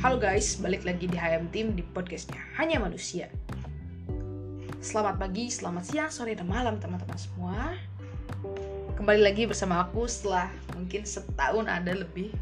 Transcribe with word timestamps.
Halo 0.00 0.16
guys, 0.16 0.56
balik 0.56 0.88
lagi 0.88 1.04
di 1.04 1.12
HM 1.12 1.52
Team 1.52 1.76
di 1.76 1.84
podcastnya 1.84 2.40
Hanya 2.56 2.80
Manusia. 2.80 3.28
Selamat 4.80 5.20
pagi, 5.20 5.52
selamat 5.52 5.84
siang, 5.84 6.08
sore, 6.08 6.32
dan 6.32 6.48
malam 6.48 6.80
teman-teman 6.80 7.20
semua. 7.20 7.76
Kembali 8.96 9.20
lagi 9.20 9.44
bersama 9.44 9.84
aku 9.84 10.08
setelah 10.08 10.48
mungkin 10.72 11.04
setahun 11.04 11.68
ada 11.68 11.92
lebih 11.92 12.32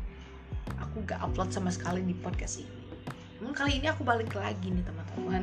Aku 0.87 1.03
gak 1.03 1.19
upload 1.19 1.51
sama 1.51 1.75
sekali 1.75 1.99
di 2.07 2.15
podcast 2.15 2.63
ini. 2.63 2.79
Namun 3.43 3.59
kali 3.59 3.83
ini 3.83 3.91
aku 3.91 4.07
balik 4.07 4.39
lagi 4.39 4.71
nih 4.71 4.87
teman-teman. 4.87 5.43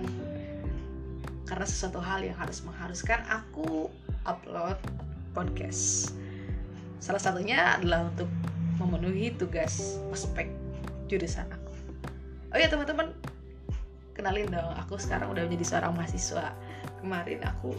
Karena 1.43 1.68
sesuatu 1.68 2.00
hal 2.00 2.23
yang 2.23 2.39
harus 2.39 2.63
mengharuskan 2.63 3.27
aku 3.27 3.91
upload 4.23 4.79
podcast. 5.36 6.16
Salah 7.04 7.20
satunya 7.20 7.75
adalah 7.75 8.07
untuk 8.07 8.32
memenuhi 8.79 9.36
tugas 9.36 10.00
ospek 10.16 10.47
jurusan 11.11 11.43
aku 11.52 11.64
oh 12.55 12.59
ya 12.59 12.71
teman-teman. 12.71 13.11
Kenalin 14.15 14.47
dong 14.47 14.71
aku 14.79 14.96
sekarang 14.96 15.27
udah 15.27 15.43
menjadi 15.43 15.75
seorang 15.75 15.91
mahasiswa. 15.91 16.55
Kemarin 17.04 17.43
aku 17.43 17.75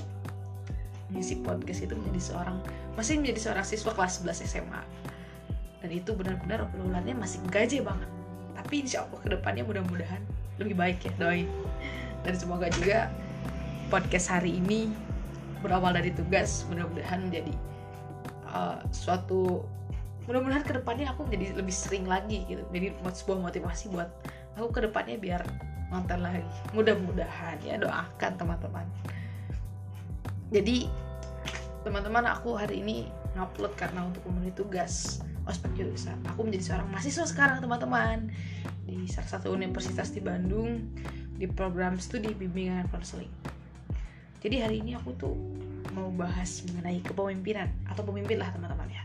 mengisi 1.08 1.40
podcast 1.40 1.80
itu 1.88 1.96
menjadi 1.96 2.20
seorang 2.20 2.60
masih 2.92 3.16
menjadi 3.16 3.48
seorang 3.48 3.64
siswa 3.64 3.94
kelas 3.94 4.26
11 4.26 4.42
SMA 4.42 4.82
dan 5.80 5.90
itu 5.94 6.10
benar-benar 6.12 6.66
obrolannya 6.68 7.16
masih 7.16 7.40
gaje 7.48 7.80
banget. 7.80 8.10
Tapi 8.58 8.74
insya 8.84 9.08
Allah 9.08 9.18
ke 9.22 9.28
depannya 9.32 9.64
mudah-mudahan 9.64 10.20
lebih 10.60 10.76
baik 10.76 10.98
ya 11.08 11.12
doi. 11.16 11.48
Dan 12.26 12.34
semoga 12.36 12.68
juga 12.74 13.08
podcast 13.88 14.28
hari 14.28 14.60
ini 14.60 14.92
berawal 15.64 15.94
dari 15.96 16.12
tugas 16.12 16.68
mudah-mudahan 16.68 17.30
menjadi 17.30 17.54
uh, 18.50 18.82
suatu 18.92 19.62
mudah-mudahan 20.26 20.66
ke 20.66 20.74
depannya 20.74 21.06
aku 21.14 21.30
menjadi 21.30 21.54
lebih 21.54 21.72
sering 21.72 22.04
lagi 22.04 22.44
gitu. 22.50 22.66
Jadi 22.74 22.92
sebuah 22.98 23.38
motivasi 23.46 23.94
buat 23.94 24.10
aku 24.56 24.68
ke 24.72 24.80
depannya 24.88 25.16
biar 25.20 25.42
nonton 25.92 26.18
lagi. 26.24 26.42
Mudah-mudahan 26.74 27.60
ya 27.62 27.78
doakan 27.78 28.32
teman-teman. 28.34 28.86
Jadi 30.50 30.90
teman-teman 31.86 32.26
aku 32.26 32.58
hari 32.58 32.82
ini 32.82 33.06
ngupload 33.36 33.76
karena 33.78 34.08
untuk 34.08 34.24
memenuhi 34.26 34.56
tugas 34.56 35.22
ospek 35.46 35.70
jurusan. 35.78 36.18
Aku 36.34 36.42
menjadi 36.42 36.74
seorang 36.74 36.88
mahasiswa 36.90 37.26
sekarang 37.28 37.58
teman-teman 37.62 38.32
di 38.88 39.06
salah 39.06 39.38
satu 39.38 39.54
universitas 39.54 40.10
di 40.10 40.18
Bandung 40.18 40.82
di 41.36 41.46
program 41.46 42.00
studi 42.00 42.32
bimbingan 42.34 42.88
konseling. 42.90 43.30
Jadi 44.40 44.56
hari 44.62 44.82
ini 44.82 44.96
aku 44.98 45.10
tuh 45.14 45.36
mau 45.94 46.10
bahas 46.12 46.64
mengenai 46.70 47.00
kepemimpinan 47.04 47.70
atau 47.88 48.02
pemimpin 48.02 48.40
lah 48.40 48.50
teman-teman 48.50 48.88
ya. 48.90 49.04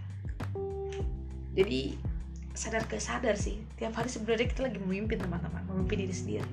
Jadi 1.52 1.98
sadar 2.52 2.84
ke 2.88 3.00
sadar 3.00 3.36
sih. 3.40 3.62
Tiap 3.80 3.96
hari 3.96 4.10
sebenarnya 4.12 4.48
kita 4.50 4.68
lagi 4.68 4.78
memimpin 4.82 5.20
teman-teman 5.20 5.64
memimpin 5.68 6.08
diri 6.08 6.16
sendiri. 6.16 6.50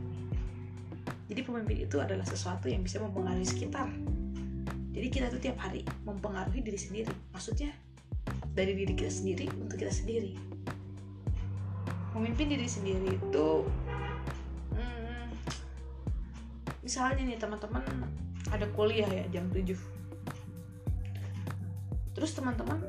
Jadi 1.28 1.40
pemimpin 1.44 1.76
itu 1.84 1.96
adalah 2.00 2.24
sesuatu 2.24 2.70
yang 2.70 2.80
bisa 2.80 3.02
mempengaruhi 3.02 3.44
sekitar. 3.44 3.88
Jadi 4.94 5.06
kita 5.12 5.28
tuh 5.28 5.38
tiap 5.38 5.60
hari 5.60 5.84
mempengaruhi 6.08 6.64
diri 6.64 6.80
sendiri. 6.80 7.12
Maksudnya 7.30 7.70
dari 8.56 8.74
diri 8.74 8.96
kita 8.96 9.12
sendiri 9.12 9.46
untuk 9.60 9.76
kita 9.78 9.92
sendiri. 9.92 10.34
Memimpin 12.16 12.50
diri 12.50 12.66
sendiri 12.66 13.14
itu 13.14 13.48
hmm, 14.74 15.26
misalnya 16.82 17.22
nih 17.22 17.38
teman-teman 17.38 17.84
ada 18.48 18.66
kuliah 18.72 19.06
ya 19.06 19.24
jam 19.28 19.46
7 19.52 19.76
terus 22.16 22.34
teman-teman 22.34 22.82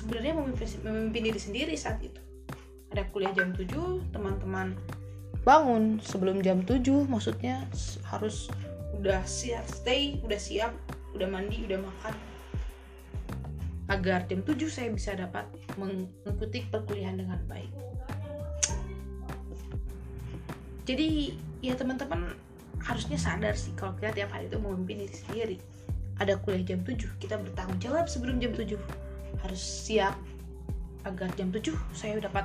sebenarnya 0.00 0.32
memimpin, 0.32 0.68
memimpin 0.80 1.22
diri 1.28 1.40
sendiri 1.40 1.74
saat 1.76 2.00
itu. 2.00 2.20
Ada 2.90 3.04
kuliah 3.12 3.36
jam 3.36 3.52
7 3.52 3.68
teman-teman 4.10 4.74
bangun 5.44 6.00
sebelum 6.04 6.40
jam 6.44 6.60
7 6.64 7.08
maksudnya 7.08 7.64
harus 8.08 8.52
udah 9.00 9.24
siap 9.24 9.64
stay 9.64 10.20
udah 10.20 10.36
siap 10.36 10.72
udah 11.12 11.28
mandi 11.28 11.68
udah 11.68 11.78
makan. 11.84 12.14
Agar 13.92 14.24
jam 14.26 14.40
7 14.42 14.56
saya 14.72 14.88
bisa 14.90 15.12
dapat 15.14 15.44
mengikuti 15.76 16.64
perkuliahan 16.66 17.20
dengan 17.20 17.38
baik. 17.46 17.70
Jadi 20.88 21.38
ya 21.62 21.76
teman-teman 21.76 22.34
harusnya 22.80 23.20
sadar 23.20 23.54
sih 23.54 23.70
kalau 23.76 23.94
kita 24.00 24.24
tiap 24.24 24.32
hari 24.32 24.48
itu 24.48 24.58
memimpin 24.58 25.06
diri 25.06 25.14
sendiri. 25.14 25.56
Ada 26.18 26.40
kuliah 26.42 26.74
jam 26.74 26.82
7 26.82 26.98
kita 27.22 27.38
bertanggung 27.38 27.78
jawab 27.78 28.10
sebelum 28.10 28.42
jam 28.42 28.50
7 28.50 28.74
harus 29.42 29.62
siap 29.62 30.18
agar 31.06 31.32
jam 31.38 31.48
7 31.48 31.72
saya 31.96 32.20
dapat 32.20 32.44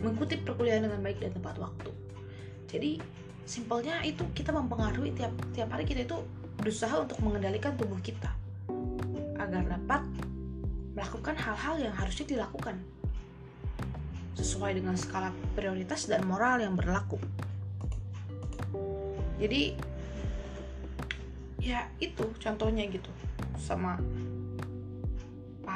mengikuti 0.00 0.40
perkuliahan 0.40 0.86
dengan 0.86 1.00
baik 1.02 1.18
dan 1.20 1.32
tepat 1.34 1.56
waktu. 1.58 1.90
Jadi 2.70 2.90
simpelnya 3.44 3.98
itu 4.06 4.22
kita 4.30 4.54
mempengaruhi 4.54 5.10
tiap 5.16 5.34
tiap 5.52 5.68
hari 5.74 5.82
kita 5.84 6.06
itu 6.06 6.22
berusaha 6.60 6.92
untuk 7.02 7.18
mengendalikan 7.24 7.74
tubuh 7.74 7.98
kita 7.98 8.30
agar 9.40 9.64
dapat 9.66 10.04
melakukan 10.94 11.34
hal-hal 11.34 11.80
yang 11.80 11.94
harusnya 11.96 12.28
dilakukan 12.28 12.76
sesuai 14.36 14.78
dengan 14.78 14.94
skala 14.96 15.32
prioritas 15.56 16.06
dan 16.06 16.24
moral 16.24 16.60
yang 16.60 16.76
berlaku. 16.76 17.16
Jadi 19.40 19.76
ya 21.60 21.88
itu 22.00 22.24
contohnya 22.40 22.88
gitu 22.88 23.08
sama 23.56 24.00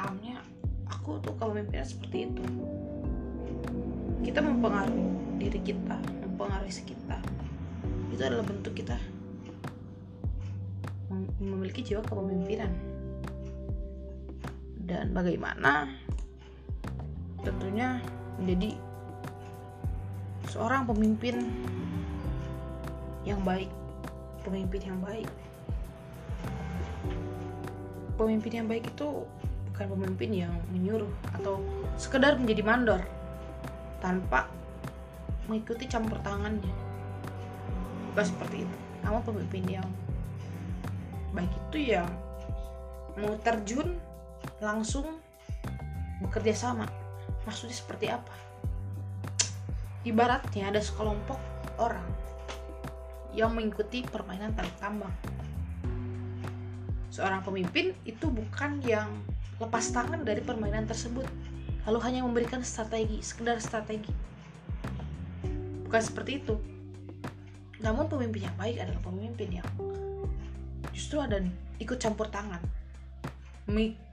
pahamnya 0.05 0.37
aku 0.85 1.17
tuh 1.25 1.33
kepemimpinan 1.41 1.81
seperti 1.81 2.29
itu. 2.29 2.45
Kita 4.21 4.37
mempengaruhi 4.45 5.41
diri 5.41 5.57
kita 5.65 5.97
mempengaruhi 6.21 6.69
sekitar 6.69 7.25
itu 8.13 8.21
adalah 8.21 8.45
bentuk 8.45 8.77
kita 8.77 9.01
memiliki 11.41 11.81
jiwa 11.81 12.05
kepemimpinan. 12.05 12.69
Dan 14.85 15.09
bagaimana 15.17 15.89
tentunya 17.41 17.97
menjadi 18.37 18.77
seorang 20.53 20.85
pemimpin 20.85 21.49
yang 23.25 23.41
baik 23.41 23.73
pemimpin 24.45 24.85
yang 24.85 25.01
baik. 25.01 25.29
Pemimpin 28.15 28.51
yang 28.53 28.67
baik 28.69 28.85
itu 28.93 29.25
bukan 29.75 29.91
pemimpin 29.91 30.31
yang 30.47 30.55
menyuruh 30.71 31.11
atau 31.35 31.59
sekedar 31.99 32.39
menjadi 32.39 32.63
mandor 32.63 33.03
tanpa 33.99 34.47
mengikuti 35.51 35.83
campur 35.83 36.15
tangannya. 36.23 36.71
Bukan 38.15 38.23
seperti 38.23 38.63
itu. 38.63 38.77
Namun 39.03 39.19
pemimpin 39.27 39.67
yang 39.67 39.87
baik 41.35 41.51
itu 41.51 41.91
yang 41.91 42.07
mau 43.19 43.35
terjun 43.43 43.99
langsung 44.63 45.19
bekerja 46.23 46.55
sama. 46.55 46.87
Maksudnya 47.43 47.75
seperti 47.75 48.07
apa? 48.07 48.31
Ibaratnya 50.07 50.71
ada 50.71 50.79
sekelompok 50.79 51.37
orang 51.83 52.07
yang 53.35 53.51
mengikuti 53.51 54.07
permainan 54.07 54.55
tarik 54.55 54.71
tambang. 54.79 55.11
Seorang 57.11 57.43
pemimpin 57.43 57.91
itu 58.07 58.31
bukan 58.31 58.79
yang 58.87 59.11
lepas 59.59 59.85
tangan 59.91 60.27
dari 60.27 60.43
permainan 60.43 60.83
tersebut. 60.87 61.25
Lalu 61.85 61.99
hanya 62.01 62.21
memberikan 62.25 62.65
strategi 62.65 63.21
sekedar 63.21 63.61
strategi. 63.61 64.11
Bukan 65.85 66.01
seperti 66.01 66.41
itu. 66.41 66.57
Namun 67.79 68.09
pemimpin 68.09 68.49
yang 68.49 68.57
baik 68.57 68.81
adalah 68.81 69.01
pemimpin 69.05 69.61
yang 69.61 69.69
justru 70.89 71.21
ada 71.21 71.37
ikut 71.77 72.01
campur 72.01 72.25
tangan. 72.33 72.59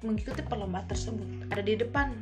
Mengikuti 0.04 0.44
perlombaan 0.44 0.84
tersebut. 0.84 1.48
Ada 1.48 1.62
di 1.64 1.74
depan. 1.80 2.12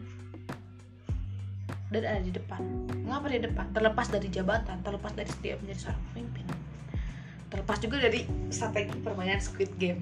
Dan 1.90 2.02
ada 2.06 2.22
di 2.22 2.30
depan. 2.30 2.62
Mengapa 3.02 3.26
di 3.26 3.42
depan? 3.42 3.66
Terlepas 3.74 4.06
dari 4.06 4.30
jabatan 4.30 4.78
terlepas 4.86 5.10
dari 5.18 5.26
setiap 5.26 5.58
menjadi 5.66 5.90
seorang 5.90 6.04
pemimpin. 6.14 6.46
Terlepas 7.50 7.78
juga 7.82 7.96
dari 7.98 8.22
strategi 8.54 8.94
permainan 9.02 9.42
Squid 9.42 9.74
Game. 9.74 9.98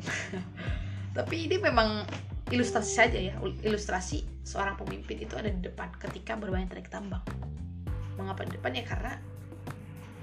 Tapi 1.17 1.49
ini 1.49 1.57
memang 1.57 2.05
ilustrasi 2.49 2.93
saja 2.93 3.19
ya. 3.19 3.35
Ilustrasi 3.65 4.25
seorang 4.45 4.77
pemimpin 4.81 5.21
itu 5.21 5.35
ada 5.37 5.49
di 5.49 5.61
depan 5.61 5.93
ketika 6.01 6.37
bermain 6.37 6.69
tarik 6.69 6.89
tambang. 6.89 7.23
Mengapa 8.17 8.45
di 8.49 8.57
depan 8.57 8.73
ya 8.75 8.85
karena 8.85 9.15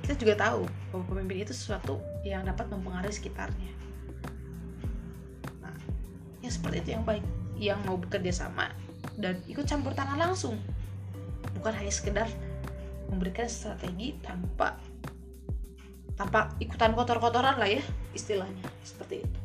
kita 0.05 0.13
juga 0.21 0.33
tahu 0.37 0.69
bahwa 0.93 1.03
pemimpin 1.09 1.41
itu 1.41 1.53
sesuatu 1.53 1.97
yang 2.21 2.45
dapat 2.45 2.69
mempengaruhi 2.69 3.13
sekitarnya. 3.13 3.71
Nah 5.61 5.77
yang 6.45 6.53
seperti 6.53 6.85
itu 6.85 6.89
yang 6.97 7.05
baik 7.05 7.25
yang 7.55 7.79
mau 7.87 7.95
bekerja 7.95 8.45
sama 8.45 8.69
dan 9.17 9.39
ikut 9.49 9.65
campur 9.65 9.95
tangan 9.95 10.19
langsung. 10.19 10.59
Bukan 11.57 11.73
hanya 11.73 11.93
sekedar 11.93 12.29
memberikan 13.09 13.49
strategi 13.49 14.17
tanpa 14.21 14.77
tanpa 16.15 16.51
ikutan 16.63 16.95
kotor-kotoran 16.95 17.59
lah 17.59 17.69
ya 17.69 17.83
istilahnya 18.15 18.63
seperti 18.85 19.23
itu. 19.23 19.39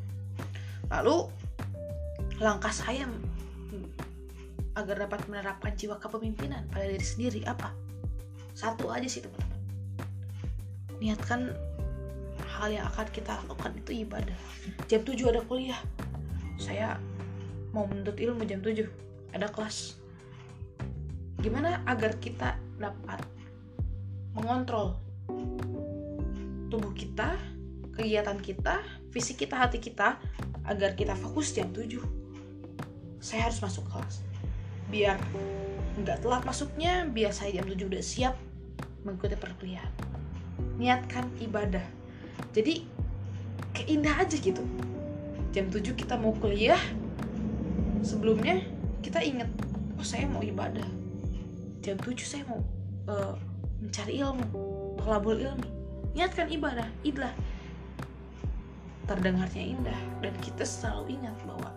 Lalu 0.91 1.31
langkah 2.41 2.73
saya 2.73 3.05
agar 4.73 5.05
dapat 5.05 5.21
menerapkan 5.29 5.77
jiwa 5.77 6.01
kepemimpinan 6.01 6.65
pada 6.73 6.89
diri 6.89 7.05
sendiri 7.05 7.41
apa? 7.45 7.77
Satu 8.57 8.89
aja 8.89 9.05
sih 9.05 9.21
teman-teman. 9.21 9.61
niatkan 11.01 11.57
hal 12.45 12.69
yang 12.77 12.85
akan 12.93 13.09
kita 13.09 13.33
lakukan 13.45 13.73
itu 13.77 14.05
ibadah. 14.05 14.37
Jam 14.85 15.01
7 15.01 15.33
ada 15.33 15.41
kuliah. 15.45 15.81
Saya 16.61 17.01
mau 17.73 17.89
menuntut 17.89 18.21
ilmu 18.21 18.45
jam 18.45 18.61
7 18.61 18.85
ada 19.33 19.49
kelas. 19.49 19.97
Gimana 21.41 21.81
agar 21.89 22.21
kita 22.21 22.57
dapat 22.77 23.25
mengontrol 24.37 25.01
tubuh 26.69 26.93
kita 26.93 27.37
kegiatan 27.97 28.39
kita 28.41 28.85
fisik 29.09 29.45
kita 29.45 29.57
hati 29.57 29.81
kita 29.81 30.21
agar 30.69 30.95
kita 30.95 31.17
fokus 31.17 31.57
jam 31.57 31.73
7 31.73 32.20
saya 33.21 33.49
harus 33.49 33.61
masuk 33.61 33.85
kelas. 33.93 34.25
Biar 34.89 35.21
nggak 36.01 36.25
telat 36.25 36.43
masuknya 36.49 37.07
biar 37.07 37.31
saya 37.31 37.61
jam 37.61 37.69
7 37.69 37.87
udah 37.87 38.03
siap 38.03 38.35
mengikuti 39.05 39.37
perkuliahan. 39.37 39.93
Niatkan 40.81 41.29
ibadah. 41.39 41.85
Jadi 42.57 42.85
kayak 43.77 43.89
indah 43.89 44.15
aja 44.17 44.37
gitu. 44.37 44.65
Jam 45.53 45.69
7 45.69 45.95
kita 45.95 46.17
mau 46.17 46.33
kuliah 46.41 46.81
sebelumnya 48.01 48.65
kita 49.05 49.21
inget 49.21 49.49
oh 50.01 50.07
saya 50.07 50.27
mau 50.27 50.41
ibadah. 50.41 50.89
Jam 51.85 52.01
7 52.01 52.17
saya 52.25 52.43
mau 52.49 52.61
uh, 53.07 53.37
mencari 53.81 54.21
ilmu 54.21 54.45
tolabul 55.01 55.41
ilmi 55.41 55.69
niatkan 56.13 56.53
ibadah 56.53 56.85
ibadah 57.07 57.33
terdengarnya 59.09 59.75
indah 59.75 60.01
dan 60.23 60.35
kita 60.45 60.63
selalu 60.63 61.19
ingat 61.19 61.35
bahwa 61.49 61.71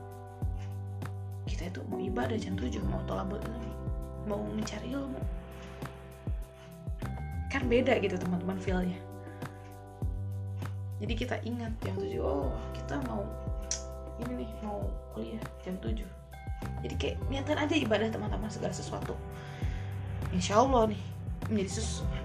itu 1.73 1.81
mau 1.89 1.97
ibadah 1.97 2.37
jam 2.37 2.53
7 2.53 2.77
mau 2.85 3.01
tolabul 3.09 3.41
ilmi 3.41 3.73
mau 4.29 4.39
mencari 4.39 4.93
ilmu. 4.93 5.19
Kan 7.49 7.65
beda 7.65 7.97
gitu 7.99 8.15
teman-teman 8.15 8.55
feelnya. 8.61 8.95
Jadi 11.01 11.13
kita 11.17 11.41
ingat 11.43 11.73
jam 11.81 11.97
7 11.97 12.21
oh 12.21 12.53
kita 12.77 13.01
mau 13.09 13.25
ini 14.21 14.45
nih 14.45 14.51
mau 14.61 14.85
kuliah 15.17 15.41
jam 15.65 15.73
7 15.81 16.05
jadi 16.83 16.95
kayak 16.99 17.17
niatan 17.27 17.57
aja 17.59 17.75
ibadah 17.75 18.07
teman-teman 18.11 18.47
segala 18.51 18.71
sesuatu. 18.75 19.15
Insya 20.31 20.59
Allah 20.63 20.91
nih 20.91 21.01
menjadi 21.51 21.79
sesuatu 21.79 22.23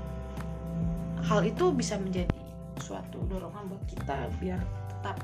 hal 1.26 1.42
itu 1.44 1.74
bisa 1.74 1.98
menjadi 1.98 2.38
suatu 2.78 3.18
dorongan 3.26 3.68
buat 3.68 3.82
kita 3.90 4.30
biar 4.38 4.62
tetap 4.88 5.18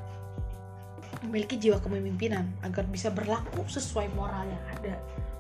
memiliki 1.22 1.60
jiwa 1.60 1.78
kepemimpinan 1.78 2.50
agar 2.66 2.82
bisa 2.90 3.12
berlaku 3.12 3.62
sesuai 3.70 4.10
moral 4.18 4.48
yang 4.48 4.64
ada 4.74 4.98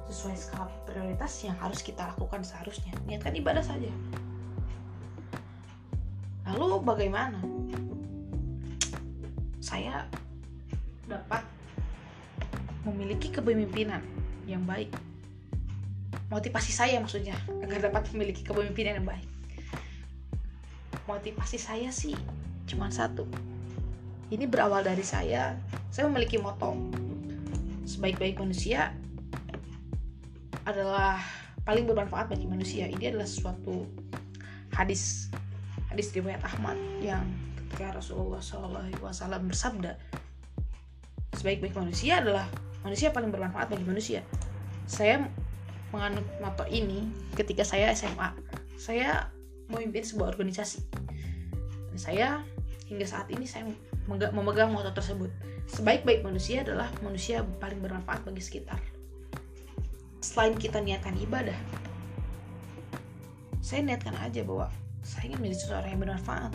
sesuai 0.08 0.36
skala 0.36 0.68
prioritas 0.84 1.32
yang 1.42 1.56
harus 1.58 1.80
kita 1.80 2.04
lakukan 2.14 2.44
seharusnya. 2.44 2.92
Niatkan 3.08 3.34
ibadah 3.34 3.64
saja. 3.64 3.88
Lalu 6.44 6.84
bagaimana? 6.84 7.40
Saya 9.64 10.04
dapat 11.08 11.42
memiliki 12.84 13.32
kepemimpinan 13.32 14.04
yang 14.44 14.62
baik. 14.68 14.92
Motivasi 16.28 16.72
saya 16.72 17.00
maksudnya 17.00 17.36
agar 17.64 17.88
dapat 17.88 18.12
memiliki 18.12 18.44
kepemimpinan 18.44 19.00
yang 19.00 19.08
baik. 19.08 19.28
Motivasi 21.08 21.56
saya 21.56 21.88
sih 21.88 22.16
cuma 22.64 22.88
satu 22.88 23.28
ini 24.32 24.44
berawal 24.48 24.80
dari 24.80 25.04
saya. 25.04 25.58
Saya 25.92 26.08
memiliki 26.08 26.40
moto 26.40 26.76
sebaik-baik 27.84 28.40
manusia 28.40 28.96
adalah 30.64 31.20
paling 31.68 31.84
bermanfaat 31.84 32.32
bagi 32.32 32.48
manusia. 32.48 32.88
Ini 32.88 33.12
adalah 33.12 33.28
suatu 33.28 33.84
hadis. 34.72 35.28
Hadis 35.92 36.10
riwayat 36.10 36.42
Ahmad 36.42 36.74
yang 36.98 37.22
ketika 37.54 37.94
Rasulullah 37.94 38.42
SAW 38.42 39.46
bersabda 39.46 39.94
sebaik-baik 41.38 41.76
manusia 41.76 42.18
adalah 42.18 42.48
manusia 42.82 43.14
paling 43.14 43.30
bermanfaat 43.30 43.70
bagi 43.70 43.86
manusia. 43.86 44.20
Saya 44.88 45.28
menganut 45.94 46.26
moto 46.42 46.66
ini 46.66 47.06
ketika 47.38 47.62
saya 47.62 47.94
SMA 47.94 48.34
saya 48.74 49.30
memimpin 49.70 50.02
sebuah 50.02 50.34
organisasi. 50.34 50.82
Dan 51.94 51.98
saya 52.00 52.28
hingga 52.90 53.06
saat 53.06 53.30
ini 53.30 53.46
saya 53.46 53.70
memegang 54.08 54.70
moto 54.70 54.92
tersebut. 54.92 55.32
Sebaik-baik 55.64 56.20
manusia 56.20 56.60
adalah 56.60 56.92
manusia 57.00 57.40
paling 57.62 57.80
bermanfaat 57.80 58.24
bagi 58.24 58.42
sekitar. 58.44 58.80
Selain 60.20 60.56
kita 60.56 60.80
niatkan 60.80 61.16
ibadah 61.20 61.56
saya 63.64 63.80
niatkan 63.80 64.12
aja 64.20 64.44
bahwa 64.44 64.68
saya 65.00 65.32
ingin 65.32 65.40
menjadi 65.40 65.58
seseorang 65.64 65.90
yang 65.96 66.02
bermanfaat. 66.04 66.52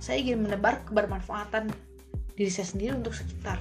Saya 0.00 0.16
ingin 0.24 0.40
menebar 0.40 0.80
kebermanfaatan 0.88 1.68
diri 2.32 2.48
saya 2.48 2.64
sendiri 2.64 2.96
untuk 2.96 3.12
sekitar. 3.12 3.60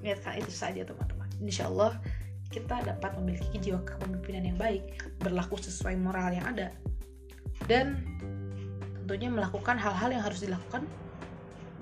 Niatkan 0.00 0.40
itu 0.40 0.48
saja 0.48 0.80
teman-teman. 0.88 1.28
Insya 1.44 1.68
Allah 1.68 2.00
kita 2.48 2.80
dapat 2.80 3.20
memiliki 3.20 3.60
jiwa 3.60 3.84
kepemimpinan 3.84 4.48
yang 4.48 4.56
baik 4.56 4.96
berlaku 5.20 5.60
sesuai 5.60 6.00
moral 6.00 6.32
yang 6.32 6.56
ada 6.56 6.72
dan 7.68 8.00
tentunya 9.04 9.28
melakukan 9.32 9.76
hal-hal 9.76 10.12
yang 10.12 10.20
harus 10.20 10.44
dilakukan 10.44 10.84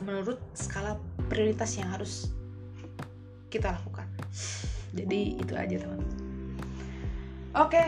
menurut 0.00 0.41
skala 0.56 0.97
prioritas 1.29 1.76
yang 1.76 1.88
harus 1.93 2.32
kita 3.52 3.76
lakukan. 3.76 4.06
Jadi 4.97 5.38
itu 5.38 5.52
aja 5.55 5.76
teman-teman. 5.79 6.19
Oke. 7.55 7.85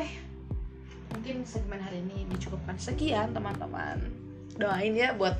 Mungkin 1.13 1.45
segmen 1.45 1.79
hari 1.79 2.01
ini 2.01 2.25
dicukupkan 2.33 2.77
sekian 2.81 3.37
teman-teman. 3.37 4.01
Doain 4.57 4.95
ya 4.97 5.15
buat 5.15 5.37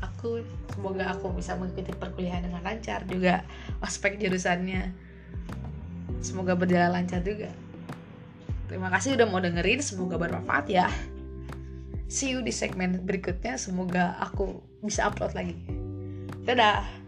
aku. 0.00 0.42
Semoga 0.72 1.12
aku 1.12 1.34
bisa 1.34 1.58
mengikuti 1.58 1.92
perkuliahan 1.92 2.46
dengan 2.46 2.62
lancar 2.64 3.04
juga 3.04 3.44
aspek 3.84 4.16
jurusannya. 4.16 4.94
Semoga 6.24 6.56
berjalan 6.56 7.02
lancar 7.02 7.20
juga. 7.20 7.50
Terima 8.70 8.88
kasih 8.88 9.18
udah 9.18 9.26
mau 9.26 9.42
dengerin. 9.42 9.82
Semoga 9.82 10.16
bermanfaat 10.16 10.66
ya 10.70 10.88
see 12.10 12.34
you 12.34 12.42
di 12.42 12.50
segmen 12.50 13.06
berikutnya. 13.06 13.54
Semoga 13.56 14.18
aku 14.18 14.58
bisa 14.82 15.06
upload 15.06 15.32
lagi. 15.32 15.56
Dadah 16.42 16.99